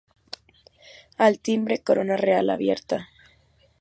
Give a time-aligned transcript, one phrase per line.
[1.25, 3.07] Al timbre, Corona Real Abierta.